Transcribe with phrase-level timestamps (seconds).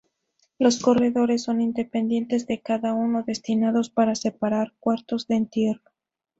[0.57, 5.91] Los corredores son independientes de cada uno, destinados para separar cuartos de entierro.